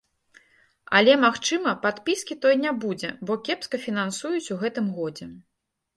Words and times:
Але, 0.99 1.11
магчыма, 1.25 1.75
падпіскі 1.83 2.37
той 2.45 2.55
не 2.63 2.71
будзе, 2.85 3.09
бо 3.31 3.39
кепска 3.49 3.81
фінансуюць 3.87 4.51
у 4.57 4.63
гэтым 4.65 4.93
годзе. 4.97 5.33